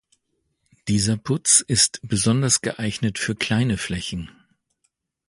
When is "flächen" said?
3.77-4.31